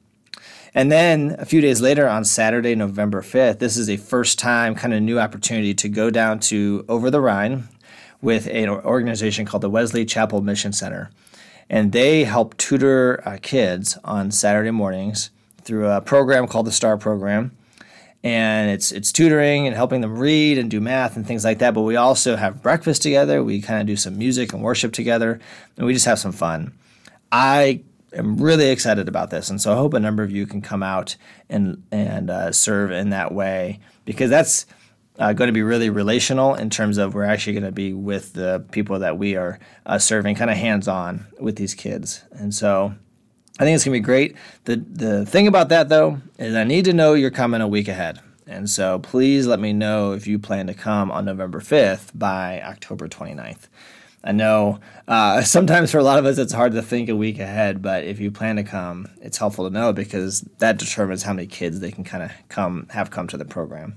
and 0.75 0.93
then 0.93 1.35
a 1.39 1.45
few 1.45 1.61
days 1.61 1.81
later 1.81 2.09
on 2.09 2.25
saturday 2.25 2.75
november 2.75 3.23
5th 3.23 3.59
this 3.59 3.77
is 3.77 3.89
a 3.89 3.97
first 3.97 4.39
time 4.39 4.75
kind 4.75 4.95
of 4.95 5.03
new 5.03 5.19
opportunity 5.19 5.75
to 5.75 5.89
go 5.89 6.11
down 6.11 6.39
to 6.39 6.85
over 6.89 7.11
the 7.11 7.21
rhine 7.21 7.69
with 8.21 8.47
an 8.49 8.69
organization 8.69 9.45
called 9.45 9.63
the 9.63 9.71
Wesley 9.71 10.05
Chapel 10.05 10.43
Mission 10.43 10.73
Center. 10.73 11.11
And 11.69 11.93
they 11.93 12.25
help 12.25 12.57
tutor 12.57 13.23
uh, 13.27 13.39
kids 13.43 13.99
on 14.05 14.31
Saturday 14.31 14.71
mornings 14.71 15.31
through 15.63 15.89
a 15.89 16.01
program 16.01 16.47
called 16.47 16.67
the 16.67 16.73
STAR 16.73 16.97
program. 16.97 17.57
And 18.23 18.71
it's 18.71 18.91
it's 18.91 19.13
tutoring 19.13 19.67
and 19.67 19.77
helping 19.77 20.01
them 20.01 20.19
read 20.19 20.59
and 20.59 20.69
do 20.71 20.81
math 20.81 21.17
and 21.17 21.27
things 21.27 21.45
like 21.45 21.59
that. 21.59 21.75
But 21.75 21.83
we 21.83 21.95
also 21.95 22.35
have 22.35 22.63
breakfast 22.63 23.03
together. 23.03 23.45
We 23.45 23.61
kind 23.61 23.81
of 23.81 23.87
do 23.87 23.97
some 23.97 24.19
music 24.19 24.53
and 24.53 24.63
worship 24.63 24.93
together, 24.93 25.39
and 25.77 25.87
we 25.87 25.93
just 25.93 26.07
have 26.07 26.19
some 26.19 26.33
fun. 26.33 26.73
I 27.31 27.83
am 28.17 28.37
really 28.39 28.71
excited 28.71 29.09
about 29.09 29.31
this, 29.31 29.51
and 29.51 29.61
so 29.61 29.73
I 29.73 29.77
hope 29.77 29.95
a 29.95 30.01
number 30.01 30.23
of 30.23 30.31
you 30.31 30.47
can 30.47 30.63
come 30.63 30.83
out 30.83 31.17
and 31.49 31.83
and 31.91 32.31
uh, 32.31 32.53
serve 32.53 32.91
in 32.91 33.11
that 33.11 33.33
way 33.33 33.81
because 34.05 34.31
that's 34.31 34.67
uh, 35.19 35.33
going 35.33 35.49
to 35.49 35.53
be 35.53 35.63
really 35.63 35.91
relational 35.91 36.55
in 36.55 36.71
terms 36.71 36.99
of 36.99 37.15
we're 37.15 37.25
actually 37.25 37.55
going 37.55 37.65
to 37.65 37.73
be 37.73 37.93
with 37.93 38.35
the 38.35 38.65
people 38.71 38.99
that 38.99 39.19
we 39.19 39.37
are 39.37 39.59
uh, 39.87 39.99
serving, 39.99 40.35
kind 40.35 40.51
of 40.51 40.57
hands 40.57 40.89
on 40.89 41.27
with 41.41 41.57
these 41.57 41.75
kids. 41.75 42.25
And 42.33 42.55
so 42.55 42.95
I 43.59 43.65
think 43.65 43.75
it's 43.75 43.85
going 43.85 43.95
to 43.95 44.01
be 44.01 44.05
great. 44.05 44.37
The, 44.65 44.77
the 44.77 45.27
thing 45.27 45.47
about 45.47 45.71
that, 45.71 45.89
though, 45.89 46.21
is 46.39 46.55
I 46.55 46.65
need 46.65 46.85
to 46.85 46.93
know 46.93 47.15
you're 47.15 47.31
coming 47.31 47.61
a 47.61 47.69
week 47.69 47.89
ahead. 47.89 48.21
And 48.47 48.71
so 48.71 48.99
please 48.99 49.47
let 49.47 49.59
me 49.59 49.73
know 49.73 50.13
if 50.13 50.27
you 50.27 50.39
plan 50.39 50.67
to 50.69 50.75
come 50.75 51.11
on 51.11 51.25
November 51.25 51.61
5th 51.61 52.11
by 52.15 52.61
October 52.63 53.09
29th. 53.09 53.69
I 54.25 54.33
know 54.33 54.81
uh, 55.09 55.43
sometimes 55.43 55.91
for 55.91 55.99
a 55.99 56.05
lot 56.05 56.19
of 56.19 56.27
us 56.27 56.39
it's 56.39 56.53
hard 56.53 56.73
to 56.73 56.83
think 56.83 57.09
a 57.09 57.17
week 57.17 57.39
ahead, 57.39 57.83
but 57.83 58.05
if 58.05 58.21
you 58.21 58.31
plan 58.31 58.57
to 58.57 58.65
come, 58.65 59.09
it's 59.21 59.39
helpful 59.39 59.69
to 59.69 59.73
know 59.73 59.93
because 59.93 60.43
that 60.59 60.79
determines 60.79 61.23
how 61.23 61.33
many 61.33 61.47
kids 61.47 61.81
they 61.81 61.93
can 61.93 62.05
kind 62.05 62.23
of 62.23 62.33
come 62.49 62.87
have 62.91 63.11
come 63.11 63.29
to 63.29 63.37
the 63.37 63.45
program. 63.45 63.97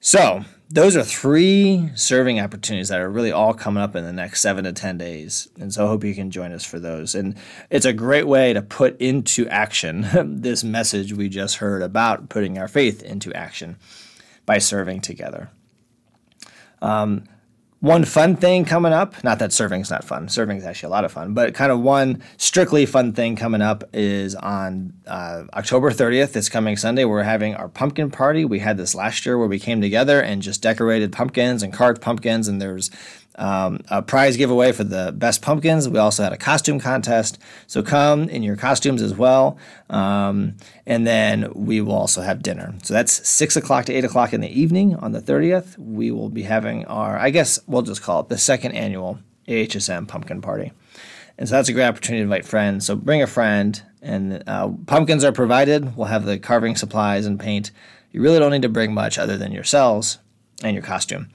So 0.00 0.44
those 0.70 0.96
are 0.96 1.02
three 1.02 1.90
serving 1.94 2.38
opportunities 2.38 2.88
that 2.88 3.00
are 3.00 3.10
really 3.10 3.32
all 3.32 3.54
coming 3.54 3.82
up 3.82 3.96
in 3.96 4.04
the 4.04 4.12
next 4.12 4.40
seven 4.40 4.64
to 4.64 4.72
10 4.72 4.98
days. 4.98 5.48
And 5.58 5.72
so 5.72 5.84
I 5.84 5.88
hope 5.88 6.04
you 6.04 6.14
can 6.14 6.30
join 6.30 6.52
us 6.52 6.64
for 6.64 6.78
those. 6.78 7.14
And 7.14 7.36
it's 7.70 7.86
a 7.86 7.92
great 7.92 8.26
way 8.26 8.52
to 8.52 8.62
put 8.62 9.00
into 9.00 9.48
action 9.48 10.06
this 10.40 10.62
message 10.62 11.12
we 11.12 11.28
just 11.28 11.56
heard 11.56 11.82
about 11.82 12.28
putting 12.28 12.58
our 12.58 12.68
faith 12.68 13.02
into 13.02 13.32
action 13.32 13.76
by 14.46 14.58
serving 14.58 15.00
together. 15.00 15.50
Um, 16.80 17.24
one 17.80 18.04
fun 18.04 18.34
thing 18.34 18.64
coming 18.64 18.92
up, 18.92 19.22
not 19.22 19.38
that 19.38 19.52
serving 19.52 19.82
is 19.82 19.90
not 19.90 20.02
fun, 20.02 20.28
serving 20.28 20.56
is 20.56 20.64
actually 20.64 20.88
a 20.88 20.90
lot 20.90 21.04
of 21.04 21.12
fun, 21.12 21.32
but 21.32 21.54
kind 21.54 21.70
of 21.70 21.80
one 21.80 22.20
strictly 22.36 22.84
fun 22.86 23.12
thing 23.12 23.36
coming 23.36 23.62
up 23.62 23.84
is 23.92 24.34
on 24.34 24.92
uh, 25.06 25.44
October 25.54 25.92
30th, 25.92 26.32
this 26.32 26.48
coming 26.48 26.76
Sunday. 26.76 27.04
We're 27.04 27.22
having 27.22 27.54
our 27.54 27.68
pumpkin 27.68 28.10
party. 28.10 28.44
We 28.44 28.58
had 28.58 28.78
this 28.78 28.96
last 28.96 29.24
year 29.24 29.38
where 29.38 29.46
we 29.46 29.60
came 29.60 29.80
together 29.80 30.20
and 30.20 30.42
just 30.42 30.60
decorated 30.60 31.12
pumpkins 31.12 31.62
and 31.62 31.72
carved 31.72 32.02
pumpkins, 32.02 32.48
and 32.48 32.60
there's 32.60 32.90
um, 33.38 33.80
a 33.88 34.02
prize 34.02 34.36
giveaway 34.36 34.72
for 34.72 34.84
the 34.84 35.12
best 35.16 35.40
pumpkins. 35.40 35.88
We 35.88 35.98
also 35.98 36.22
had 36.22 36.32
a 36.32 36.36
costume 36.36 36.78
contest. 36.80 37.38
So 37.66 37.82
come 37.82 38.28
in 38.28 38.42
your 38.42 38.56
costumes 38.56 39.00
as 39.00 39.14
well. 39.14 39.56
Um, 39.88 40.56
and 40.86 41.06
then 41.06 41.50
we 41.54 41.80
will 41.80 41.94
also 41.94 42.20
have 42.20 42.42
dinner. 42.42 42.74
So 42.82 42.92
that's 42.92 43.26
6 43.26 43.56
o'clock 43.56 43.86
to 43.86 43.94
8 43.94 44.04
o'clock 44.04 44.32
in 44.32 44.40
the 44.40 44.60
evening 44.60 44.96
on 44.96 45.12
the 45.12 45.22
30th. 45.22 45.78
We 45.78 46.10
will 46.10 46.28
be 46.28 46.42
having 46.42 46.84
our, 46.86 47.16
I 47.16 47.30
guess 47.30 47.58
we'll 47.66 47.82
just 47.82 48.02
call 48.02 48.20
it 48.20 48.28
the 48.28 48.38
second 48.38 48.72
annual 48.72 49.20
AHSM 49.46 50.06
pumpkin 50.08 50.42
party. 50.42 50.72
And 51.38 51.48
so 51.48 51.54
that's 51.54 51.68
a 51.68 51.72
great 51.72 51.86
opportunity 51.86 52.20
to 52.20 52.24
invite 52.24 52.44
friends. 52.44 52.84
So 52.84 52.96
bring 52.96 53.22
a 53.22 53.26
friend, 53.28 53.80
and 54.02 54.42
uh, 54.48 54.70
pumpkins 54.86 55.22
are 55.22 55.32
provided. 55.32 55.96
We'll 55.96 56.08
have 56.08 56.24
the 56.24 56.38
carving 56.38 56.74
supplies 56.74 57.26
and 57.26 57.38
paint. 57.38 57.70
You 58.10 58.22
really 58.22 58.40
don't 58.40 58.50
need 58.50 58.62
to 58.62 58.68
bring 58.68 58.92
much 58.92 59.18
other 59.18 59.36
than 59.36 59.52
yourselves 59.52 60.18
and 60.64 60.74
your 60.74 60.82
costume. 60.82 61.28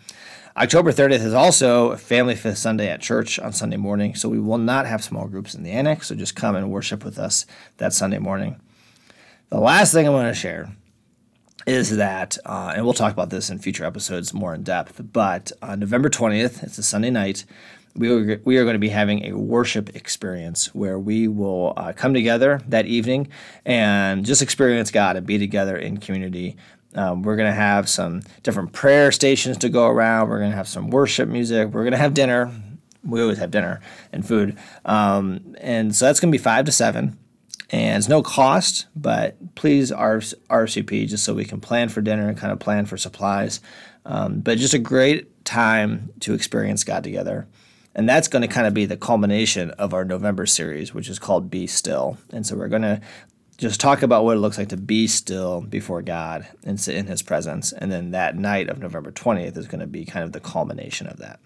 October 0.56 0.92
30th 0.92 1.26
is 1.26 1.34
also 1.34 1.96
Family 1.96 2.36
Fifth 2.36 2.60
Sunday 2.60 2.88
at 2.88 3.02
church 3.02 3.40
on 3.40 3.54
Sunday 3.54 3.78
morning, 3.78 4.14
so 4.14 4.30
we 4.30 4.40
will 4.40 4.60
not 4.60 4.86
have 4.86 5.04
small 5.04 5.28
groups 5.28 5.56
in 5.56 5.64
the 5.64 5.72
annex, 5.72 6.08
so 6.08 6.16
just 6.16 6.36
come 6.36 6.56
and 6.56 6.70
worship 6.70 7.04
with 7.04 7.18
us 7.18 7.48
that 7.78 7.92
Sunday 7.92 8.20
morning. 8.20 8.62
The 9.50 9.60
last 9.60 9.94
thing 9.94 10.06
I 10.06 10.12
want 10.12 10.28
to 10.28 10.40
share 10.40 10.70
is 11.66 11.98
that, 11.98 12.38
uh, 12.46 12.72
and 12.76 12.86
we'll 12.86 12.94
talk 12.94 13.14
about 13.14 13.32
this 13.32 13.50
in 13.50 13.58
future 13.58 13.84
episodes 13.84 14.32
more 14.32 14.54
in 14.54 14.62
depth, 14.62 15.02
but 15.12 15.52
on 15.64 15.80
November 15.80 16.10
20th, 16.10 16.62
it's 16.62 16.78
a 16.78 16.84
Sunday 16.84 17.10
night, 17.10 17.46
we 17.96 18.12
are, 18.12 18.42
we 18.46 18.58
are 18.58 18.64
going 18.64 18.76
to 18.76 18.80
be 18.80 18.90
having 18.90 19.26
a 19.26 19.34
worship 19.36 19.96
experience 19.96 20.74
where 20.76 21.00
we 21.00 21.28
will 21.28 21.74
uh, 21.78 21.94
come 21.94 22.14
together 22.14 22.62
that 22.68 22.86
evening 22.86 23.28
and 23.66 24.24
just 24.24 24.44
experience 24.44 24.92
God 24.92 25.16
and 25.16 25.26
be 25.26 25.40
together 25.40 25.78
in 25.78 25.98
community 25.98 26.58
um, 26.96 27.24
we're 27.24 27.36
going 27.36 27.50
to 27.50 27.56
have 27.56 27.90
some 27.90 28.22
different 28.44 28.72
prayer 28.74 29.12
stations 29.12 29.58
to 29.60 29.70
go 29.70 29.88
around. 29.88 30.30
We're 30.30 30.40
going 30.40 30.52
to 30.52 30.58
have 30.58 30.68
some 30.68 30.90
worship 30.90 31.30
music. 31.30 31.70
We're 31.70 31.84
going 31.84 31.94
to 31.94 31.98
have 31.98 32.14
dinner. 32.14 32.52
We 33.04 33.22
always 33.22 33.38
have 33.40 33.52
dinner 33.52 33.82
and 34.12 34.26
food. 34.26 34.58
Um, 34.86 35.56
and 35.60 35.96
so 35.96 36.06
that's 36.06 36.20
going 36.20 36.32
to 36.32 36.38
be 36.38 36.42
5 36.42 36.66
to 36.66 36.72
7. 36.72 37.18
And 37.70 37.98
it's 37.98 38.08
no 38.08 38.22
cost, 38.22 38.86
but 38.96 39.56
please 39.56 39.92
RSVP 39.92 41.08
just 41.08 41.24
so 41.24 41.34
we 41.34 41.46
can 41.46 41.60
plan 41.60 41.90
for 41.90 42.02
dinner 42.02 42.30
and 42.30 42.38
kind 42.38 42.54
of 42.54 42.60
plan 42.60 42.86
for 42.86 42.98
supplies. 42.98 43.62
Um, 44.06 44.42
but 44.42 44.60
just 44.60 44.76
a 44.76 44.80
great 44.80 45.44
time 45.44 46.14
to 46.20 46.34
experience 46.34 46.84
God 46.84 47.04
together. 47.04 47.48
And 47.96 48.08
that's 48.08 48.28
going 48.28 48.42
to 48.42 48.48
kind 48.48 48.68
of 48.68 48.74
be 48.74 48.86
the 48.86 48.98
culmination 48.98 49.72
of 49.72 49.94
our 49.94 50.04
November 50.04 50.46
series, 50.46 50.94
which 50.94 51.10
is 51.10 51.20
called 51.20 51.50
Be 51.50 51.68
Still. 51.68 52.18
And 52.32 52.46
so 52.46 52.56
we're 52.56 52.68
going 52.68 52.82
to 52.84 53.02
just 53.58 53.80
talk 53.80 54.02
about 54.02 54.24
what 54.24 54.38
it 54.38 54.40
looks 54.40 54.58
like 54.58 54.70
to 54.70 54.78
be 54.78 55.08
still 55.08 55.62
before 55.62 56.02
God 56.02 56.48
and 56.64 56.80
sit 56.80 56.96
in 56.96 57.08
His 57.08 57.22
presence. 57.22 57.72
And 57.72 57.92
then 57.92 58.12
that 58.12 58.36
night 58.36 58.70
of 58.70 58.80
November 58.80 59.12
20th 59.12 59.58
is 59.58 59.68
going 59.68 59.82
to 59.82 59.88
be 59.88 60.06
kind 60.06 60.24
of 60.24 60.32
the 60.32 60.40
culmination 60.40 61.08
of 61.08 61.18
that. 61.18 61.40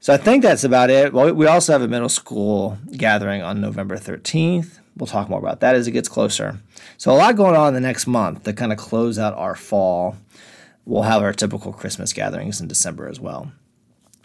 So 0.00 0.12
I 0.12 0.16
think 0.16 0.42
that's 0.42 0.64
about 0.64 0.90
it. 0.90 1.12
Well, 1.12 1.32
we 1.32 1.46
also 1.46 1.72
have 1.72 1.82
a 1.82 1.88
middle 1.88 2.08
school 2.08 2.76
gathering 2.96 3.42
on 3.42 3.60
November 3.60 3.96
13th. 3.96 4.80
We'll 4.96 5.06
talk 5.06 5.28
more 5.28 5.38
about 5.38 5.60
that 5.60 5.76
as 5.76 5.86
it 5.86 5.92
gets 5.92 6.08
closer. 6.08 6.58
So 6.98 7.12
a 7.12 7.14
lot 7.14 7.36
going 7.36 7.56
on 7.56 7.68
in 7.68 7.74
the 7.74 7.80
next 7.80 8.06
month 8.06 8.42
to 8.44 8.52
kind 8.52 8.72
of 8.72 8.78
close 8.78 9.18
out 9.18 9.34
our 9.34 9.54
fall. 9.54 10.16
We'll 10.84 11.02
have 11.02 11.22
our 11.22 11.32
typical 11.32 11.72
Christmas 11.72 12.12
gatherings 12.12 12.60
in 12.60 12.66
December 12.66 13.08
as 13.08 13.20
well. 13.20 13.52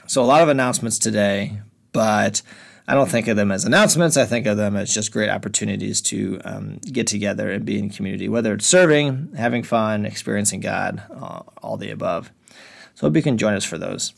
So 0.07 0.23
a 0.23 0.25
lot 0.25 0.41
of 0.41 0.49
announcements 0.49 0.97
today, 0.97 1.59
but 1.91 2.41
I 2.87 2.93
don't 2.93 3.09
think 3.09 3.27
of 3.27 3.35
them 3.35 3.51
as 3.51 3.65
announcements. 3.65 4.15
I 4.15 4.25
think 4.25 4.45
of 4.45 4.55
them 4.55 4.77
as 4.77 4.93
just 4.93 5.11
great 5.11 5.29
opportunities 5.29 5.99
to 6.03 6.39
um, 6.45 6.77
get 6.77 7.05
together 7.05 7.51
and 7.51 7.65
be 7.65 7.77
in 7.77 7.89
community, 7.89 8.29
whether 8.29 8.53
it's 8.53 8.65
serving, 8.65 9.33
having 9.35 9.63
fun, 9.63 10.05
experiencing 10.05 10.61
God, 10.61 11.03
uh, 11.11 11.41
all 11.61 11.75
the 11.75 11.91
above. 11.91 12.31
So 12.95 13.07
hope 13.07 13.15
you 13.15 13.21
can 13.21 13.37
join 13.37 13.55
us 13.55 13.65
for 13.65 13.77
those. 13.77 14.13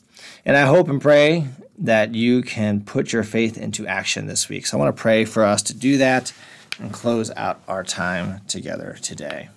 And 0.46 0.56
I 0.56 0.68
hope 0.68 0.88
and 0.88 1.02
pray 1.02 1.48
that 1.80 2.14
you 2.14 2.44
can 2.44 2.82
put 2.82 3.12
your 3.12 3.24
faith 3.24 3.58
into 3.58 3.88
action 3.88 4.28
this 4.28 4.50
week. 4.50 4.68
So 4.68 4.78
I 4.78 4.82
want 4.82 4.96
to 4.96 5.02
pray 5.02 5.26
for 5.26 5.44
us 5.44 5.64
to 5.64 5.74
do 5.74 5.98
that 5.98 6.32
and 6.80 6.94
close 6.94 7.32
out 7.32 7.62
our 7.68 7.84
time 7.84 8.42
together 8.48 8.98
today. 9.02 9.50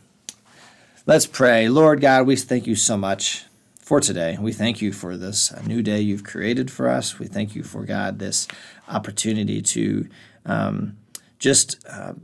Let's 1.05 1.27
pray. 1.27 1.69
Lord 1.69 2.01
God, 2.01 2.27
we 2.27 2.37
thank 2.37 2.67
you 2.67 2.77
so 2.77 2.97
much 2.97 3.45
for 3.83 4.01
today. 4.01 4.39
We 4.41 4.53
thank 4.53 4.81
you 4.81 4.93
for 4.93 5.17
this 5.17 5.53
new 5.67 5.83
day 5.83 6.01
you've 6.01 6.25
created 6.25 6.71
for 6.71 6.89
us. 6.89 7.19
We 7.19 7.27
thank 7.27 7.55
you 7.55 7.65
for 7.65 7.85
God 7.85 8.19
this 8.19 8.49
opportunity 8.89 9.61
to 9.61 10.09
um, 10.47 10.97
just 11.39 11.85
uh, 11.91 12.15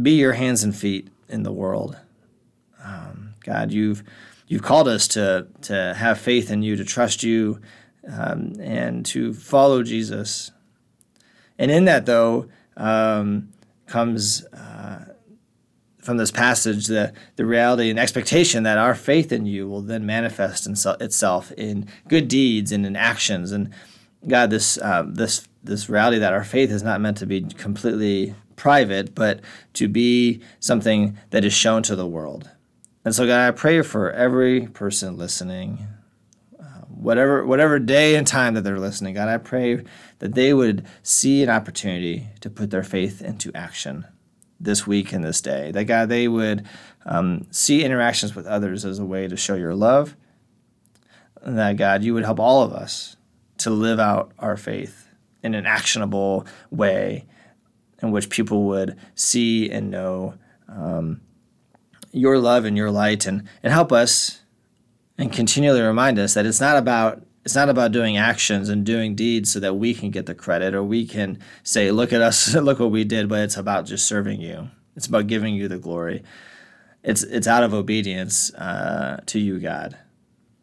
be 0.00 0.12
your 0.12 0.32
hands 0.32 0.62
and 0.62 0.74
feet 0.74 1.08
in 1.28 1.42
the 1.42 1.52
world. 1.52 1.98
Um, 2.82 3.34
God, 3.44 3.72
you've 3.72 4.04
you've 4.46 4.62
called 4.62 4.88
us 4.88 5.08
to 5.08 5.48
to 5.62 5.94
have 5.94 6.18
faith 6.18 6.50
in 6.50 6.62
you, 6.62 6.76
to 6.76 6.84
trust 6.84 7.22
you, 7.24 7.60
um, 8.08 8.54
and 8.60 9.04
to 9.06 9.34
follow 9.34 9.82
Jesus. 9.82 10.52
And 11.58 11.70
in 11.70 11.84
that, 11.86 12.06
though, 12.06 12.46
um, 12.76 13.52
comes 13.86 14.46
uh, 14.52 14.69
from 16.02 16.16
this 16.16 16.30
passage 16.30 16.86
the, 16.86 17.12
the 17.36 17.44
reality 17.44 17.90
and 17.90 17.98
expectation 17.98 18.62
that 18.62 18.78
our 18.78 18.94
faith 18.94 19.32
in 19.32 19.46
you 19.46 19.68
will 19.68 19.82
then 19.82 20.06
manifest 20.06 20.66
in 20.66 20.76
so, 20.76 20.92
itself 21.00 21.52
in 21.52 21.86
good 22.08 22.28
deeds 22.28 22.72
and 22.72 22.86
in 22.86 22.96
actions. 22.96 23.52
And 23.52 23.70
God, 24.26 24.50
this 24.50 24.78
uh, 24.78 25.04
this 25.06 25.46
this 25.62 25.88
reality 25.88 26.18
that 26.18 26.32
our 26.32 26.44
faith 26.44 26.70
is 26.70 26.82
not 26.82 27.00
meant 27.00 27.18
to 27.18 27.26
be 27.26 27.42
completely 27.42 28.34
private, 28.56 29.14
but 29.14 29.40
to 29.74 29.88
be 29.88 30.42
something 30.58 31.16
that 31.30 31.44
is 31.44 31.52
shown 31.52 31.82
to 31.82 31.96
the 31.96 32.06
world. 32.06 32.50
And 33.04 33.14
so, 33.14 33.26
God, 33.26 33.46
I 33.46 33.50
pray 33.50 33.80
for 33.82 34.10
every 34.10 34.66
person 34.66 35.16
listening, 35.16 35.86
uh, 36.58 36.82
whatever 36.88 37.46
whatever 37.46 37.78
day 37.78 38.14
and 38.14 38.26
time 38.26 38.54
that 38.54 38.62
they're 38.62 38.78
listening. 38.78 39.14
God, 39.14 39.28
I 39.28 39.38
pray 39.38 39.82
that 40.18 40.34
they 40.34 40.52
would 40.52 40.86
see 41.02 41.42
an 41.42 41.48
opportunity 41.48 42.28
to 42.40 42.50
put 42.50 42.70
their 42.70 42.82
faith 42.82 43.22
into 43.22 43.50
action 43.54 44.06
this 44.60 44.86
week 44.86 45.12
and 45.12 45.24
this 45.24 45.40
day. 45.40 45.70
That 45.72 45.84
God, 45.84 46.08
they 46.08 46.28
would 46.28 46.66
um, 47.06 47.46
see 47.50 47.82
interactions 47.82 48.34
with 48.34 48.46
others 48.46 48.84
as 48.84 48.98
a 48.98 49.04
way 49.04 49.26
to 49.26 49.36
show 49.36 49.54
your 49.54 49.74
love. 49.74 50.16
And 51.42 51.58
that 51.58 51.76
God, 51.76 52.04
you 52.04 52.12
would 52.14 52.24
help 52.24 52.38
all 52.38 52.62
of 52.62 52.72
us 52.72 53.16
to 53.58 53.70
live 53.70 53.98
out 53.98 54.32
our 54.38 54.56
faith 54.56 55.08
in 55.42 55.54
an 55.54 55.66
actionable 55.66 56.46
way 56.70 57.26
in 58.02 58.10
which 58.10 58.28
people 58.28 58.64
would 58.64 58.96
see 59.14 59.70
and 59.70 59.90
know 59.90 60.34
um, 60.68 61.20
your 62.12 62.38
love 62.38 62.64
and 62.64 62.76
your 62.76 62.90
light 62.90 63.26
and, 63.26 63.48
and 63.62 63.72
help 63.72 63.92
us 63.92 64.40
and 65.18 65.32
continually 65.32 65.80
remind 65.80 66.18
us 66.18 66.34
that 66.34 66.46
it's 66.46 66.60
not 66.60 66.76
about 66.76 67.22
it's 67.44 67.54
not 67.54 67.68
about 67.68 67.92
doing 67.92 68.16
actions 68.16 68.68
and 68.68 68.84
doing 68.84 69.14
deeds 69.14 69.52
so 69.52 69.60
that 69.60 69.74
we 69.74 69.94
can 69.94 70.10
get 70.10 70.26
the 70.26 70.34
credit 70.34 70.74
or 70.74 70.82
we 70.82 71.06
can 71.06 71.38
say 71.62 71.90
look 71.90 72.12
at 72.12 72.22
us 72.22 72.54
look 72.54 72.78
what 72.78 72.90
we 72.90 73.04
did 73.04 73.28
but 73.28 73.40
it's 73.40 73.56
about 73.56 73.86
just 73.86 74.06
serving 74.06 74.40
you 74.40 74.68
it's 74.96 75.06
about 75.06 75.26
giving 75.26 75.54
you 75.54 75.68
the 75.68 75.78
glory 75.78 76.22
it's 77.02 77.22
it's 77.22 77.46
out 77.46 77.62
of 77.62 77.72
obedience 77.72 78.52
uh, 78.54 79.20
to 79.26 79.38
you 79.38 79.58
god 79.58 79.96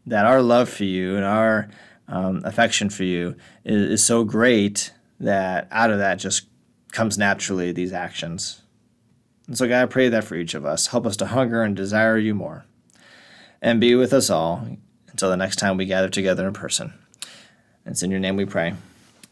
that 0.05 0.25
our 0.25 0.41
love 0.41 0.69
for 0.69 0.85
you 0.85 1.15
and 1.15 1.25
our 1.25 1.69
um, 2.07 2.41
affection 2.45 2.89
for 2.89 3.03
you 3.03 3.35
is, 3.65 3.91
is 3.91 4.03
so 4.03 4.23
great 4.23 4.93
that 5.19 5.67
out 5.71 5.91
of 5.91 5.99
that 5.99 6.15
just 6.15 6.47
comes 6.91 7.17
naturally 7.17 7.71
these 7.71 7.93
actions. 7.93 8.61
And 9.47 9.57
so, 9.57 9.67
God, 9.67 9.83
I 9.83 9.85
pray 9.85 10.09
that 10.09 10.23
for 10.23 10.35
each 10.35 10.53
of 10.53 10.65
us. 10.65 10.87
Help 10.87 11.05
us 11.05 11.17
to 11.17 11.27
hunger 11.27 11.61
and 11.61 11.75
desire 11.75 12.17
you 12.17 12.33
more. 12.33 12.65
and 13.61 13.81
be 13.81 13.95
with 13.95 14.13
us 14.13 14.29
all 14.29 14.67
until 15.17 15.31
the 15.31 15.35
next 15.35 15.55
time 15.55 15.77
we 15.77 15.85
gather 15.87 16.09
together 16.09 16.47
in 16.47 16.53
person. 16.53 16.93
It's 17.87 18.03
in 18.03 18.11
your 18.11 18.19
name 18.19 18.35
we 18.35 18.45
pray. 18.45 18.75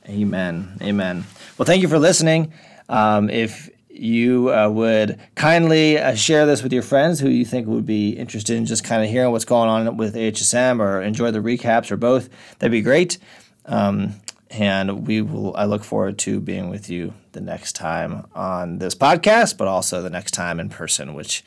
Amen. 0.10 0.80
Amen. 0.82 1.26
Well, 1.60 1.68
thank 1.68 1.84
you 1.84 1.88
for 1.88 2.00
listening. 2.00 2.54
Um, 2.90 3.30
if 3.30 3.70
you 3.88 4.52
uh, 4.52 4.68
would 4.68 5.20
kindly 5.36 6.00
uh, 6.00 6.16
share 6.16 6.48
this 6.48 6.64
with 6.64 6.74
your 6.74 6.82
friends 6.82 7.20
who 7.20 7.30
you 7.30 7.46
think 7.46 7.68
would 7.68 7.86
be 7.86 8.10
interested 8.10 8.58
in 8.58 8.66
just 8.66 8.84
kind 8.84 9.04
of 9.04 9.12
hearing 9.12 9.32
what's 9.32 9.46
going 9.46 9.70
on 9.70 9.96
with 9.96 10.16
AHSM 10.16 10.80
or 10.80 11.04
enjoy 11.04 11.30
the 11.30 11.38
recaps 11.38 11.92
or 11.92 11.98
both, 11.98 12.30
that'd 12.58 12.72
be 12.72 12.82
great. 12.82 13.20
Um, 13.68 14.16
and 14.50 15.06
we 15.06 15.22
will. 15.22 15.56
I 15.56 15.66
look 15.66 15.84
forward 15.84 16.18
to 16.20 16.40
being 16.40 16.72
with 16.72 16.90
you 16.90 17.14
the 17.34 17.42
next 17.42 17.74
time 17.74 18.26
on 18.34 18.80
this 18.80 18.96
podcast, 18.96 19.56
but 19.56 19.68
also 19.68 20.02
the 20.02 20.10
next 20.10 20.32
time 20.32 20.60
in 20.60 20.70
person, 20.70 21.14
which, 21.14 21.44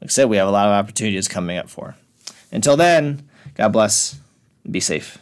like 0.00 0.10
I 0.10 0.12
said, 0.12 0.24
we 0.24 0.38
have 0.38 0.48
a 0.48 0.50
lot 0.50 0.66
of 0.66 0.72
opportunities 0.72 1.28
coming 1.28 1.56
up 1.56 1.68
for. 1.68 1.94
Until 2.50 2.76
then, 2.76 3.28
God 3.54 3.72
bless. 3.72 4.16
Be 4.68 4.80
safe. 4.80 5.18